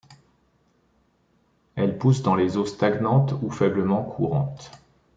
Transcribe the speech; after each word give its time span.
Elle 1.75 1.99
pousse 1.99 2.23
dans 2.23 2.33
les 2.33 2.57
eaux 2.57 2.65
stagnantes 2.65 3.35
ou 3.43 3.51
faiblement 3.51 4.01
courantes. 4.03 4.71